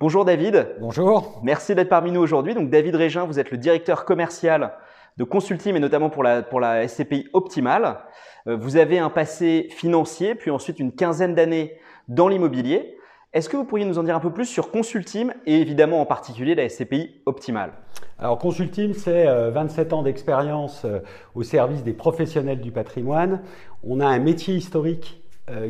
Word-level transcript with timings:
Bonjour 0.00 0.24
David. 0.24 0.76
Bonjour. 0.80 1.42
Merci 1.42 1.74
d'être 1.74 1.90
parmi 1.90 2.10
nous 2.10 2.22
aujourd'hui. 2.22 2.54
Donc 2.54 2.70
David 2.70 2.94
Régin, 2.94 3.26
vous 3.26 3.38
êtes 3.38 3.50
le 3.50 3.58
directeur 3.58 4.06
commercial 4.06 4.72
de 5.18 5.24
Consulting 5.24 5.76
et 5.76 5.78
notamment 5.78 6.08
pour 6.08 6.22
la, 6.22 6.40
pour 6.40 6.58
la 6.58 6.88
SCPI 6.88 7.28
Optimal. 7.34 7.98
Euh, 8.46 8.56
vous 8.56 8.78
avez 8.78 8.98
un 8.98 9.10
passé 9.10 9.68
financier, 9.70 10.34
puis 10.34 10.50
ensuite 10.50 10.80
une 10.80 10.92
quinzaine 10.92 11.34
d'années 11.34 11.76
dans 12.08 12.28
l'immobilier. 12.28 12.96
Est-ce 13.34 13.50
que 13.50 13.58
vous 13.58 13.64
pourriez 13.64 13.84
nous 13.84 13.98
en 13.98 14.02
dire 14.02 14.16
un 14.16 14.20
peu 14.20 14.32
plus 14.32 14.46
sur 14.46 14.70
Consultim 14.70 15.34
et 15.44 15.60
évidemment 15.60 16.00
en 16.00 16.06
particulier 16.06 16.54
la 16.54 16.66
SCPI 16.66 17.20
Optimal? 17.26 17.74
Alors 18.18 18.38
Consultim, 18.38 18.94
c'est 18.94 19.26
27 19.50 19.92
euh, 19.92 19.96
ans 19.96 20.02
d'expérience 20.02 20.86
euh, 20.86 21.00
au 21.34 21.42
service 21.42 21.84
des 21.84 21.92
professionnels 21.92 22.62
du 22.62 22.72
patrimoine. 22.72 23.42
On 23.84 24.00
a 24.00 24.06
un 24.06 24.18
métier 24.18 24.54
historique 24.54 25.22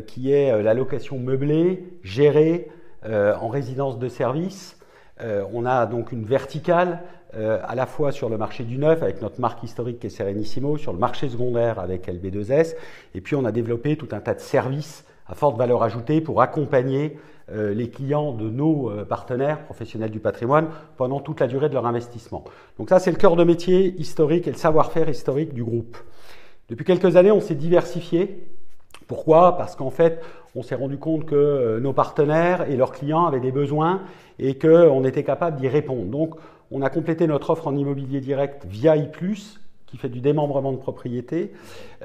qui 0.05 0.31
est 0.31 0.61
la 0.61 0.75
location 0.75 1.17
meublée, 1.17 1.97
gérée 2.03 2.69
en 3.05 3.47
résidence 3.47 3.97
de 3.99 4.07
service. 4.07 4.77
On 5.53 5.65
a 5.65 5.85
donc 5.85 6.11
une 6.11 6.23
verticale 6.23 6.99
à 7.33 7.75
la 7.75 7.85
fois 7.85 8.11
sur 8.11 8.29
le 8.29 8.37
marché 8.37 8.63
du 8.63 8.77
neuf 8.77 9.01
avec 9.01 9.21
notre 9.21 9.39
marque 9.39 9.63
historique 9.63 9.99
qui 9.99 10.07
est 10.07 10.11
Serenissimo, 10.11 10.77
sur 10.77 10.93
le 10.93 10.99
marché 10.99 11.29
secondaire 11.29 11.79
avec 11.79 12.07
LB2S, 12.07 12.75
et 13.15 13.21
puis 13.21 13.35
on 13.35 13.45
a 13.45 13.51
développé 13.51 13.95
tout 13.95 14.09
un 14.11 14.19
tas 14.19 14.33
de 14.33 14.39
services 14.39 15.05
à 15.27 15.33
forte 15.33 15.57
valeur 15.57 15.81
ajoutée 15.81 16.21
pour 16.21 16.41
accompagner 16.41 17.17
euh, 17.53 17.73
les 17.73 17.89
clients 17.89 18.31
de 18.31 18.49
nos 18.49 18.89
euh, 18.89 19.03
partenaires 19.03 19.63
professionnels 19.65 20.11
du 20.11 20.19
patrimoine 20.19 20.67
pendant 20.95 21.19
toute 21.19 21.39
la 21.39 21.47
durée 21.47 21.67
de 21.67 21.73
leur 21.73 21.85
investissement. 21.85 22.45
Donc 22.77 22.89
ça, 22.89 22.99
c'est 22.99 23.11
le 23.11 23.17
cœur 23.17 23.35
de 23.35 23.43
métier 23.43 23.93
historique 23.99 24.47
et 24.47 24.51
le 24.51 24.57
savoir-faire 24.57 25.09
historique 25.09 25.53
du 25.53 25.63
groupe. 25.63 25.97
Depuis 26.69 26.85
quelques 26.85 27.17
années, 27.17 27.31
on 27.31 27.41
s'est 27.41 27.55
diversifié. 27.55 28.47
Pourquoi? 29.07 29.57
Parce 29.57 29.75
qu'en 29.75 29.89
fait, 29.89 30.21
on 30.55 30.63
s'est 30.63 30.75
rendu 30.75 30.97
compte 30.97 31.25
que 31.25 31.35
euh, 31.35 31.79
nos 31.79 31.93
partenaires 31.93 32.69
et 32.69 32.75
leurs 32.75 32.91
clients 32.91 33.25
avaient 33.25 33.39
des 33.39 33.51
besoins 33.51 34.01
et 34.39 34.57
qu'on 34.57 35.03
était 35.05 35.23
capable 35.23 35.57
d'y 35.59 35.67
répondre. 35.67 36.05
Donc, 36.05 36.35
on 36.71 36.81
a 36.81 36.89
complété 36.89 37.27
notre 37.27 37.51
offre 37.51 37.67
en 37.67 37.75
immobilier 37.75 38.21
direct 38.21 38.65
via 38.65 38.95
I+, 38.95 39.07
qui 39.85 39.97
fait 39.97 40.09
du 40.09 40.21
démembrement 40.21 40.71
de 40.71 40.77
propriété. 40.77 41.51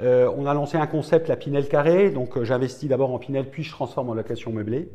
Euh, 0.00 0.30
on 0.36 0.46
a 0.46 0.54
lancé 0.54 0.76
un 0.76 0.86
concept, 0.86 1.28
la 1.28 1.36
Pinel 1.36 1.68
Carré. 1.68 2.10
Donc, 2.10 2.36
euh, 2.36 2.44
j'investis 2.44 2.88
d'abord 2.88 3.12
en 3.12 3.18
Pinel, 3.18 3.48
puis 3.48 3.62
je 3.62 3.70
transforme 3.70 4.10
en 4.10 4.14
location 4.14 4.52
meublée. 4.52 4.88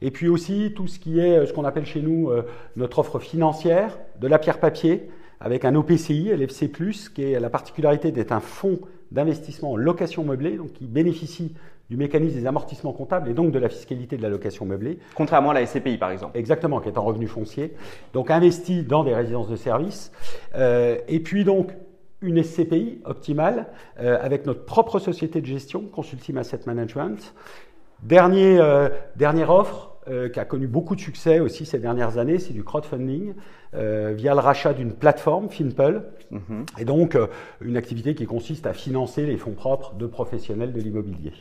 Et 0.00 0.10
puis 0.10 0.28
aussi 0.28 0.72
tout 0.74 0.88
ce 0.88 0.98
qui 0.98 1.20
est 1.20 1.46
ce 1.46 1.52
qu'on 1.52 1.64
appelle 1.64 1.86
chez 1.86 2.02
nous 2.02 2.30
notre 2.74 2.98
offre 2.98 3.20
financière, 3.20 4.00
de 4.20 4.26
la 4.26 4.40
pierre 4.40 4.58
papier, 4.58 5.08
avec 5.38 5.64
un 5.64 5.76
OPCI, 5.76 6.30
LFC+, 6.30 6.72
qui 7.14 7.22
est 7.22 7.38
la 7.38 7.50
particularité 7.50 8.10
d'être 8.10 8.32
un 8.32 8.40
fonds 8.40 8.80
d'investissement 9.12 9.72
en 9.72 9.76
location 9.76 10.24
meublée, 10.24 10.56
donc 10.56 10.72
qui 10.72 10.86
bénéficie 10.86 11.54
du 11.92 11.98
mécanisme 11.98 12.38
des 12.38 12.46
amortissements 12.46 12.94
comptables 12.94 13.28
et 13.28 13.34
donc 13.34 13.52
de 13.52 13.58
la 13.58 13.68
fiscalité 13.68 14.16
de 14.16 14.22
la 14.22 14.30
location 14.30 14.64
meublée. 14.64 14.98
Contrairement 15.14 15.50
à 15.50 15.54
la 15.54 15.66
SCPI 15.66 15.98
par 15.98 16.10
exemple. 16.10 16.38
Exactement, 16.38 16.80
qui 16.80 16.88
est 16.88 16.96
en 16.96 17.04
revenu 17.04 17.26
foncier. 17.26 17.74
Donc 18.14 18.30
investi 18.30 18.82
dans 18.82 19.04
des 19.04 19.14
résidences 19.14 19.50
de 19.50 19.56
services. 19.56 20.10
et 20.54 21.20
puis 21.20 21.44
donc 21.44 21.72
une 22.22 22.42
SCPI 22.42 23.00
optimale 23.04 23.66
euh, 24.00 24.16
avec 24.22 24.46
notre 24.46 24.64
propre 24.64 24.98
société 24.98 25.40
de 25.40 25.46
gestion, 25.46 25.82
Consulting 25.82 26.38
Asset 26.38 26.60
Management. 26.66 27.34
Dernier, 28.02 28.58
euh, 28.58 28.88
dernière 29.16 29.50
offre 29.50 29.96
euh, 30.08 30.28
qui 30.28 30.40
a 30.40 30.44
connu 30.44 30.66
beaucoup 30.66 30.96
de 30.96 31.00
succès 31.00 31.40
aussi 31.40 31.66
ces 31.66 31.78
dernières 31.78 32.18
années, 32.18 32.38
c'est 32.38 32.52
du 32.52 32.64
crowdfunding 32.64 33.34
via 33.74 34.34
le 34.34 34.40
rachat 34.40 34.74
d'une 34.74 34.92
plateforme, 34.92 35.48
Finpel, 35.48 36.02
mhm. 36.30 36.66
et 36.78 36.84
donc 36.84 37.16
une 37.62 37.78
activité 37.78 38.14
qui 38.14 38.26
consiste 38.26 38.66
à 38.66 38.74
financer 38.74 39.24
les 39.24 39.38
fonds 39.38 39.54
propres 39.54 39.94
de 39.94 40.06
professionnels 40.06 40.74
de 40.74 40.80
l'immobilier. 40.80 41.32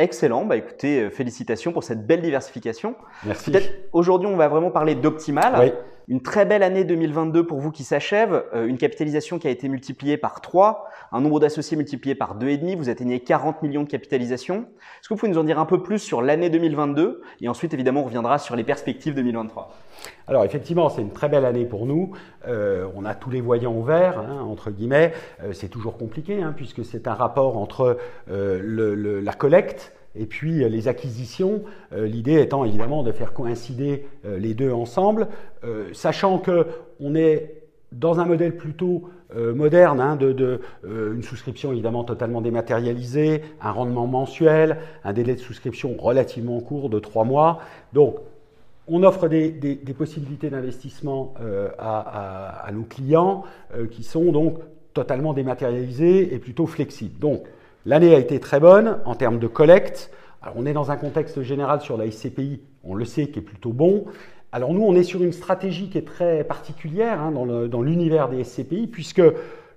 Excellent, 0.00 0.46
bah 0.46 0.56
écoutez, 0.56 1.10
félicitations 1.10 1.72
pour 1.72 1.84
cette 1.84 2.06
belle 2.06 2.22
diversification. 2.22 2.94
Merci. 3.26 3.50
Peut-être 3.50 3.70
aujourd'hui 3.92 4.28
on 4.28 4.36
va 4.36 4.48
vraiment 4.48 4.70
parler 4.70 4.94
d'Optimal. 4.94 5.54
Oui. 5.60 5.72
Une 6.10 6.20
très 6.20 6.44
belle 6.44 6.64
année 6.64 6.82
2022 6.82 7.46
pour 7.46 7.60
vous 7.60 7.70
qui 7.70 7.84
s'achève, 7.84 8.42
euh, 8.52 8.66
une 8.66 8.78
capitalisation 8.78 9.38
qui 9.38 9.46
a 9.46 9.50
été 9.50 9.68
multipliée 9.68 10.16
par 10.16 10.40
3, 10.40 10.88
un 11.12 11.20
nombre 11.20 11.38
d'associés 11.38 11.76
multiplié 11.76 12.16
par 12.16 12.36
2,5, 12.36 12.76
vous 12.76 12.88
atteignez 12.88 13.20
40 13.20 13.62
millions 13.62 13.84
de 13.84 13.88
capitalisation. 13.88 14.66
Est-ce 15.00 15.08
que 15.08 15.14
vous 15.14 15.20
pouvez 15.20 15.30
nous 15.30 15.38
en 15.38 15.44
dire 15.44 15.60
un 15.60 15.66
peu 15.66 15.84
plus 15.84 16.00
sur 16.00 16.20
l'année 16.20 16.50
2022 16.50 17.22
et 17.42 17.48
ensuite 17.48 17.74
évidemment 17.74 18.00
on 18.00 18.06
reviendra 18.06 18.38
sur 18.38 18.56
les 18.56 18.64
perspectives 18.64 19.14
2023 19.14 19.72
alors 20.28 20.44
effectivement, 20.44 20.88
c'est 20.88 21.02
une 21.02 21.12
très 21.12 21.28
belle 21.28 21.44
année 21.44 21.66
pour 21.66 21.84
nous. 21.84 22.12
Euh, 22.46 22.86
on 22.94 23.04
a 23.04 23.14
tous 23.14 23.28
les 23.28 23.42
voyants 23.42 23.74
ouverts, 23.74 24.18
hein, 24.18 24.40
entre 24.40 24.70
guillemets. 24.70 25.12
Euh, 25.42 25.52
c'est 25.52 25.68
toujours 25.68 25.98
compliqué, 25.98 26.40
hein, 26.40 26.54
puisque 26.56 26.86
c'est 26.86 27.06
un 27.06 27.12
rapport 27.12 27.58
entre 27.58 27.98
la 28.28 29.32
collecte, 29.34 29.92
et 30.14 30.26
puis 30.26 30.62
euh, 30.62 30.68
les 30.68 30.88
acquisitions, 30.88 31.62
euh, 31.92 32.06
l'idée 32.06 32.40
étant 32.40 32.64
évidemment 32.64 33.02
de 33.02 33.12
faire 33.12 33.32
coïncider 33.32 34.06
euh, 34.24 34.38
les 34.38 34.54
deux 34.54 34.72
ensemble, 34.72 35.28
sachant 35.92 36.38
que 36.38 36.66
on 37.00 37.14
est 37.14 37.54
dans 37.92 38.18
un 38.20 38.24
modèle 38.24 38.56
plutôt 38.56 39.10
moderne, 39.34 40.00
hein, 40.00 40.16
de, 40.16 40.60
une 40.84 41.22
souscription 41.22 41.70
évidemment 41.70 42.02
totalement 42.02 42.40
dématérialisée, 42.40 43.42
un 43.60 43.72
rendement 43.72 44.06
mensuel, 44.06 44.78
un 45.04 45.12
délai 45.12 45.34
de 45.34 45.40
souscription 45.40 45.96
relativement 45.98 46.60
court 46.60 46.88
de 46.88 46.98
trois 46.98 47.24
mois. 47.24 47.60
Donc, 47.92 48.16
on 48.88 49.02
offre 49.02 49.28
des, 49.28 49.76
possibilités 49.96 50.48
d'investissement 50.48 51.34
à, 51.78 52.70
nos 52.72 52.84
clients 52.84 53.44
qui 53.90 54.02
sont 54.02 54.32
donc 54.32 54.58
totalement 54.94 55.34
dématérialisées 55.34 56.34
et 56.34 56.38
plutôt 56.38 56.66
flexibles. 56.66 57.18
Donc, 57.18 57.44
L'année 57.86 58.14
a 58.14 58.18
été 58.18 58.40
très 58.40 58.60
bonne 58.60 58.98
en 59.06 59.14
termes 59.14 59.38
de 59.38 59.46
collecte. 59.46 60.10
On 60.54 60.66
est 60.66 60.74
dans 60.74 60.90
un 60.90 60.96
contexte 60.96 61.42
général 61.42 61.80
sur 61.80 61.96
la 61.96 62.10
SCPI, 62.10 62.60
on 62.84 62.94
le 62.94 63.04
sait, 63.06 63.28
qui 63.28 63.38
est 63.38 63.42
plutôt 63.42 63.72
bon. 63.72 64.04
Alors 64.52 64.74
nous, 64.74 64.82
on 64.82 64.94
est 64.94 65.02
sur 65.02 65.22
une 65.22 65.32
stratégie 65.32 65.88
qui 65.88 65.96
est 65.96 66.06
très 66.06 66.44
particulière 66.44 67.20
hein, 67.20 67.32
dans 67.32 67.82
l'univers 67.82 68.28
des 68.28 68.44
SCPI, 68.44 68.86
puisque 68.86 69.22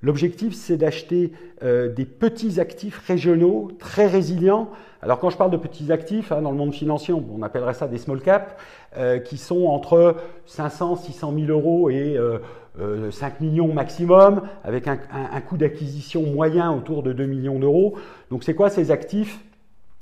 l'objectif, 0.02 0.54
c'est 0.54 0.76
d'acheter 0.76 1.32
euh, 1.64 1.94
des 1.94 2.06
petits 2.06 2.60
actifs 2.60 2.98
régionaux 3.08 3.70
très 3.80 4.08
résilients. 4.08 4.70
Alors 5.02 5.20
quand 5.20 5.30
je 5.30 5.38
parle 5.38 5.52
de 5.52 5.58
petits 5.58 5.92
actifs, 5.92 6.34
hein, 6.34 6.42
dans 6.42 6.52
le 6.52 6.58
monde 6.58 6.74
financier, 6.74 7.14
on, 7.14 7.42
appellerait 7.42 7.74
ça 7.74 7.88
des 7.88 7.98
small 7.98 8.20
caps, 8.20 8.54
euh, 8.98 9.20
qui 9.20 9.38
sont 9.38 9.66
entre 9.66 10.18
500, 10.46 10.98
600 10.98 11.34
000 11.38 11.48
euros 11.48 11.90
et... 11.90 12.18
Euh, 12.18 12.40
5 12.78 12.82
euh, 12.82 13.12
millions 13.40 13.72
maximum, 13.72 14.42
avec 14.64 14.88
un, 14.88 14.98
coût 15.42 15.58
d'acquisition 15.58 16.24
moyen 16.24 16.72
autour 16.72 17.04
de 17.04 17.14
2 17.14 17.26
millions 17.26 17.60
d'euros. 17.60 17.96
Donc 18.32 18.44
c'est 18.44 18.56
quoi 18.56 18.70
ces 18.70 18.92
actifs? 18.92 19.40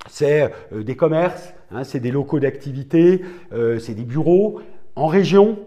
C'est 0.09 0.51
euh, 0.73 0.83
des 0.83 0.95
commerces, 0.95 1.53
hein, 1.71 1.83
c'est 1.83 1.99
des 1.99 2.11
locaux 2.11 2.39
d'activité, 2.39 3.23
euh, 3.53 3.77
c'est 3.79 3.93
des 3.93 4.03
bureaux 4.03 4.61
en 4.95 5.07
région. 5.07 5.59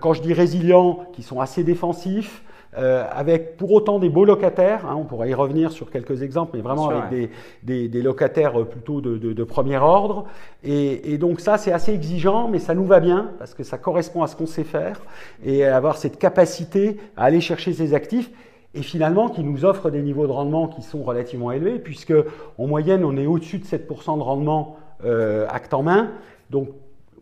quand 0.00 0.12
je 0.12 0.20
dis 0.20 0.34
résilients, 0.34 1.06
qui 1.14 1.22
sont 1.22 1.40
assez 1.40 1.64
défensifs, 1.64 2.42
euh, 2.78 3.04
avec 3.10 3.56
pour 3.56 3.72
autant 3.72 3.98
des 3.98 4.08
beaux 4.08 4.24
locataires, 4.24 4.86
hein, 4.86 4.96
on 4.96 5.04
pourra 5.04 5.26
y 5.26 5.34
revenir 5.34 5.72
sur 5.72 5.90
quelques 5.90 6.22
exemples, 6.22 6.52
mais 6.54 6.62
vraiment 6.62 6.88
avec 6.88 7.08
des, 7.10 7.30
des, 7.62 7.88
des, 7.88 8.02
locataires 8.02 8.64
plutôt 8.66 9.00
de, 9.00 9.18
de, 9.18 9.32
de 9.32 9.44
premier 9.44 9.78
ordre. 9.78 10.26
Et, 10.62 11.12
et 11.12 11.18
donc 11.18 11.40
ça, 11.40 11.58
c'est 11.58 11.72
assez 11.72 11.92
exigeant, 11.92 12.48
mais 12.48 12.60
ça 12.60 12.74
nous 12.74 12.86
va 12.86 13.00
bien 13.00 13.32
parce 13.38 13.54
que 13.54 13.64
ça 13.64 13.76
correspond 13.76 14.22
à 14.22 14.28
ce 14.28 14.36
qu'on 14.36 14.46
sait 14.46 14.64
faire 14.64 15.00
et 15.44 15.64
avoir 15.64 15.96
cette 15.96 16.18
capacité 16.18 16.98
à 17.16 17.24
aller 17.24 17.40
chercher 17.40 17.72
ces 17.72 17.92
actifs 17.92 18.30
et 18.74 18.82
finalement 18.82 19.28
qui 19.28 19.42
nous 19.42 19.64
offre 19.64 19.90
des 19.90 20.02
niveaux 20.02 20.26
de 20.26 20.32
rendement 20.32 20.68
qui 20.68 20.82
sont 20.82 21.02
relativement 21.02 21.50
élevés, 21.50 21.78
puisque 21.78 22.14
en 22.58 22.66
moyenne, 22.66 23.04
on 23.04 23.16
est 23.16 23.26
au-dessus 23.26 23.58
de 23.58 23.64
7% 23.64 24.16
de 24.16 24.22
rendement 24.22 24.76
euh, 25.04 25.46
acte 25.48 25.74
en 25.74 25.82
main. 25.82 26.10
Donc 26.50 26.68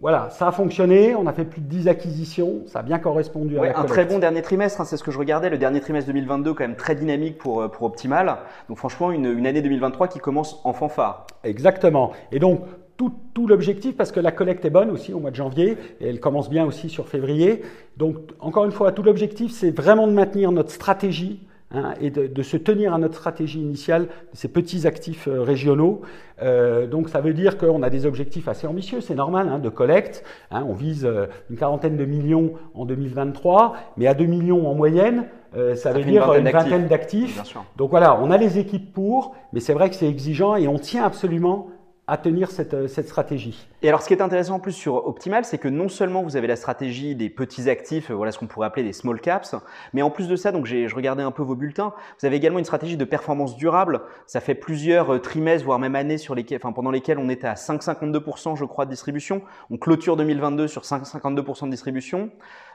voilà, 0.00 0.30
ça 0.30 0.48
a 0.48 0.52
fonctionné, 0.52 1.16
on 1.16 1.26
a 1.26 1.32
fait 1.32 1.44
plus 1.44 1.60
de 1.60 1.66
10 1.66 1.88
acquisitions, 1.88 2.62
ça 2.66 2.80
a 2.80 2.82
bien 2.82 3.00
correspondu 3.00 3.58
à 3.58 3.64
la 3.64 3.80
Un 3.80 3.84
très 3.84 4.04
bon 4.04 4.20
dernier 4.20 4.42
trimestre, 4.42 4.80
hein, 4.80 4.84
c'est 4.84 4.96
ce 4.96 5.02
que 5.02 5.10
je 5.10 5.18
regardais, 5.18 5.50
le 5.50 5.58
dernier 5.58 5.80
trimestre 5.80 6.06
2022 6.12 6.54
quand 6.54 6.62
même 6.62 6.76
très 6.76 6.94
dynamique 6.94 7.36
pour, 7.38 7.62
euh, 7.62 7.68
pour 7.68 7.82
Optimal. 7.82 8.36
Donc 8.68 8.78
franchement, 8.78 9.10
une, 9.10 9.26
une 9.26 9.46
année 9.46 9.60
2023 9.60 10.06
qui 10.06 10.20
commence 10.20 10.60
en 10.62 10.72
fanfare. 10.72 11.26
Exactement. 11.42 12.12
Et 12.30 12.38
donc, 12.38 12.60
tout, 12.96 13.12
tout 13.34 13.48
l'objectif, 13.48 13.96
parce 13.96 14.12
que 14.12 14.20
la 14.20 14.30
collecte 14.30 14.64
est 14.64 14.70
bonne 14.70 14.90
aussi 14.90 15.12
au 15.12 15.18
mois 15.18 15.30
de 15.30 15.36
janvier, 15.36 15.76
et 16.00 16.08
elle 16.08 16.20
commence 16.20 16.48
bien 16.48 16.64
aussi 16.64 16.88
sur 16.88 17.08
février. 17.08 17.62
Donc, 17.96 18.16
encore 18.38 18.66
une 18.66 18.72
fois, 18.72 18.92
tout 18.92 19.02
l'objectif, 19.02 19.50
c'est 19.50 19.70
vraiment 19.70 20.06
de 20.06 20.12
maintenir 20.12 20.52
notre 20.52 20.70
stratégie 20.70 21.47
Hein, 21.70 21.92
et 22.00 22.08
de, 22.08 22.42
se 22.42 22.56
tenir 22.56 22.94
à 22.94 22.98
notre 22.98 23.16
stratégie 23.16 23.60
initiale 23.60 24.04
de 24.04 24.08
ces 24.32 24.48
petits 24.48 24.86
actifs 24.86 25.28
euh, 25.28 25.42
régionaux. 25.42 26.00
Euh, 26.40 26.86
donc 26.86 27.10
ça 27.10 27.20
veut 27.20 27.34
dire 27.34 27.58
qu'on 27.58 27.82
a 27.82 27.90
des 27.90 28.06
objectifs 28.06 28.48
assez 28.48 28.66
ambitieux, 28.66 29.02
c'est 29.02 29.14
normal, 29.14 29.50
hein, 29.50 29.58
de 29.58 29.68
collecte. 29.68 30.24
Hein, 30.50 30.64
on 30.66 30.72
vise 30.72 31.04
euh, 31.04 31.26
une 31.50 31.58
quarantaine 31.58 31.98
de 31.98 32.06
millions 32.06 32.54
en 32.72 32.86
2023, 32.86 33.74
mais 33.98 34.06
à 34.06 34.14
2 34.14 34.24
millions 34.24 34.66
en 34.66 34.74
moyenne, 34.74 35.26
ça, 35.74 35.92
veut 35.92 36.04
dire 36.04 36.32
une 36.34 36.48
vingtaine 36.48 36.88
d'actifs. 36.88 37.42
Donc 37.76 37.90
voilà, 37.90 38.18
on 38.20 38.30
a 38.30 38.36
les 38.36 38.58
équipes 38.58 38.92
pour, 38.92 39.34
mais 39.52 39.60
c'est 39.60 39.72
vrai 39.72 39.88
que 39.88 39.96
c'est 39.96 40.08
exigeant 40.08 40.56
et 40.56 40.68
on 40.68 40.78
tient 40.78 41.04
absolument 41.04 41.68
à 42.08 42.16
tenir 42.16 42.50
cette, 42.50 42.88
cette, 42.88 43.06
stratégie. 43.06 43.68
Et 43.82 43.88
alors, 43.88 44.02
ce 44.02 44.08
qui 44.08 44.14
est 44.14 44.22
intéressant 44.22 44.54
en 44.54 44.60
plus 44.60 44.72
sur 44.72 45.06
Optimal, 45.06 45.44
c'est 45.44 45.58
que 45.58 45.68
non 45.68 45.88
seulement 45.88 46.22
vous 46.22 46.36
avez 46.36 46.46
la 46.46 46.56
stratégie 46.56 47.14
des 47.14 47.28
petits 47.28 47.68
actifs, 47.68 48.10
voilà 48.10 48.32
ce 48.32 48.38
qu'on 48.38 48.46
pourrait 48.46 48.66
appeler 48.66 48.82
des 48.82 48.94
small 48.94 49.20
caps, 49.20 49.54
mais 49.92 50.00
en 50.00 50.10
plus 50.10 50.26
de 50.26 50.34
ça, 50.34 50.50
donc 50.50 50.64
je 50.64 50.94
regardais 50.94 51.22
un 51.22 51.30
peu 51.30 51.42
vos 51.42 51.54
bulletins, 51.54 51.92
vous 52.18 52.26
avez 52.26 52.36
également 52.36 52.58
une 52.58 52.64
stratégie 52.64 52.96
de 52.96 53.04
performance 53.04 53.56
durable. 53.56 54.00
Ça 54.26 54.40
fait 54.40 54.54
plusieurs 54.54 55.14
euh, 55.14 55.18
trimestres, 55.18 55.66
voire 55.66 55.78
même 55.78 55.94
années 55.94 56.18
sur 56.18 56.34
lesquels, 56.34 56.58
enfin, 56.62 56.72
pendant 56.72 56.90
lesquels 56.90 57.18
on 57.18 57.28
était 57.28 57.46
à 57.46 57.54
5,52%, 57.54 58.56
je 58.56 58.64
crois, 58.64 58.86
de 58.86 58.90
distribution. 58.90 59.42
On 59.70 59.76
clôture 59.76 60.16
2022 60.16 60.66
sur 60.66 60.82
5,52% 60.82 61.66
de 61.66 61.70
distribution. 61.70 62.30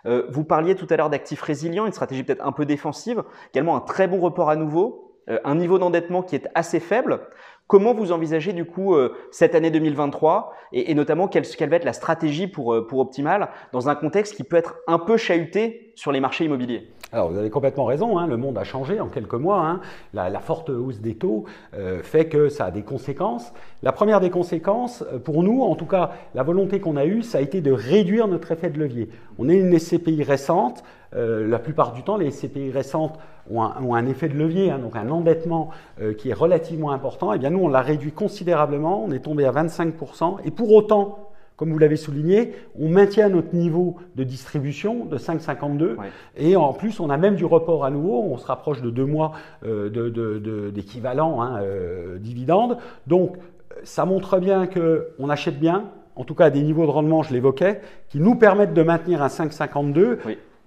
Euh, 0.06 0.28
vous 0.30 0.44
parliez 0.44 0.76
tout 0.76 0.88
à 0.90 0.98
l'heure 0.98 1.10
d'actifs 1.10 1.42
résilients, 1.42 1.86
une 1.86 1.92
stratégie 1.92 2.24
peut-être 2.24 2.46
un 2.46 2.52
peu 2.52 2.66
défensive, 2.66 3.24
également 3.54 3.76
un 3.76 3.82
très 3.82 4.08
bon 4.08 4.20
report 4.20 4.50
à 4.50 4.56
nouveau, 4.56 5.14
euh, 5.30 5.40
un 5.46 5.56
niveau 5.56 5.80
d'endettement 5.80 6.22
qui 6.22 6.36
est 6.36 6.50
assez 6.54 6.80
faible. 6.80 7.22
Comment 7.68 7.94
vous 7.94 8.12
envisagez 8.12 8.54
du 8.54 8.66
coup 8.66 8.94
euh, 8.96 9.16
cette 9.32 9.56
année 9.56 9.72
2023 9.72 10.54
et, 10.74 10.94
notamment 10.94 11.28
quelle, 11.28 11.44
va 11.44 11.76
être 11.76 11.86
la 11.86 11.94
stratégie 11.94 12.48
pour, 12.48 12.74
euh, 12.74 12.86
pour 12.86 13.00
Optimal 13.00 13.50
dans 13.72 13.90
un 13.90 13.96
contexte 13.96 14.36
qui 14.36 14.44
peut 14.44 14.58
être 14.58 14.76
un 14.88 15.00
peu 15.00 15.18
chahuté 15.18 15.94
sur 15.96 16.12
les 16.12 16.20
marchés 16.20 16.46
immobiliers? 16.46 16.92
Alors, 17.14 17.30
vous 17.30 17.38
avez 17.38 17.52
complètement 17.52 17.86
raison, 17.86 18.18
hein, 18.18 18.26
le 18.26 18.38
monde 18.38 18.58
a 18.58 18.64
changé 18.64 19.00
en 19.00 19.08
quelques 19.08 19.36
mois. 19.36 19.64
Hein. 19.66 19.82
La, 20.14 20.40
forte 20.40 20.70
hausse 20.70 21.00
des 21.00 21.14
taux 21.14 21.46
euh, 21.76 22.02
fait 22.02 22.26
que 22.26 22.50
ça 22.50 22.66
a 22.66 22.72
des 22.72 22.82
conséquences. 22.82 23.54
La 23.84 23.92
première 23.92 24.20
des 24.20 24.32
conséquences, 24.32 25.06
pour 25.24 25.44
nous, 25.44 25.62
en 25.62 25.76
tout 25.76 25.86
cas, 25.86 26.12
la 26.34 26.42
volonté 26.42 26.80
qu'on 26.80 26.98
a 26.98 27.06
eue, 27.06 27.22
ça 27.22 27.38
a 27.38 27.42
été 27.42 27.62
de 27.62 27.72
réduire 27.72 28.28
notre 28.28 28.52
effet 28.52 28.72
de 28.72 28.80
levier. 28.80 29.10
On 29.38 29.48
est 29.48 29.60
une 29.60 29.78
SCPI 29.78 30.24
récente. 30.24 30.84
la 31.14 31.60
plupart 31.60 31.94
du 31.94 32.02
temps, 32.02 32.18
les 32.18 32.32
SCPI 32.32 32.72
récentes 32.72 33.20
ont 33.52 33.96
un, 33.96 34.06
effet 34.06 34.30
de 34.30 34.36
levier, 34.36 34.72
hein, 34.72 34.80
donc 34.80 34.96
un 34.96 35.10
endettement 35.10 35.70
euh, 36.02 36.14
qui 36.14 36.30
est 36.30 36.34
relativement 36.34 36.92
important, 36.92 37.34
et 37.34 37.36
eh 37.36 37.40
bien 37.40 37.50
nous, 37.50 37.60
on 37.60 37.68
l'a 37.68 37.82
réduit 37.82 38.12
considérablement, 38.12 39.04
on 39.04 39.12
est 39.12 39.20
tombé 39.20 39.46
à 39.46 39.52
25%, 39.52 40.38
et 40.46 40.52
pour 40.52 40.72
autant, 40.74 41.33
comme 41.64 41.72
vous 41.72 41.80
l'avez 41.80 41.96
souligné, 41.96 42.56
on 42.78 42.90
maintient 42.90 43.30
notre 43.30 43.56
niveau 43.56 43.96
de 44.18 44.26
distribution 44.26 45.06
de 45.06 45.18
5,52, 45.18 45.96
et 46.36 46.58
en 46.58 46.74
plus, 46.74 47.00
on 47.00 47.10
a 47.10 47.16
même 47.16 47.36
du 47.36 47.46
report 47.46 47.86
à 47.86 47.90
nouveau, 47.90 48.22
on 48.22 48.38
se 48.38 48.46
rapproche 48.46 48.82
de 48.82 48.90
deux 48.90 49.06
mois 49.06 49.32
euh, 49.66 50.70
d'équivalent 50.72 51.42
hein, 51.42 51.62
euh, 51.62 52.18
dividende, 52.18 52.80
donc 53.08 53.38
ça 53.86 54.04
montre 54.04 54.40
bien 54.40 54.68
qu'on 54.68 55.30
achète 55.30 55.58
bien, 55.58 55.86
en 56.18 56.26
tout 56.26 56.36
cas 56.36 56.48
à 56.48 56.50
des 56.50 56.64
niveaux 56.64 56.86
de 56.86 56.92
rendement, 56.92 57.24
je 57.24 57.32
l'évoquais, 57.32 57.80
qui 58.10 58.20
nous 58.20 58.36
permettent 58.36 58.74
de 58.74 58.84
maintenir 58.84 59.24
un 59.24 59.28
5,52, 59.28 60.18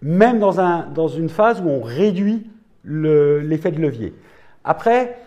même 0.01 0.39
dans, 0.39 0.61
un, 0.61 0.87
dans 0.95 1.09
une 1.09 1.29
phase 1.29 1.61
où 1.61 1.69
on 1.69 1.83
réduit 1.83 2.47
l'effet 2.85 3.71
de 3.71 3.83
levier. 3.83 4.15
Après, 4.65 5.19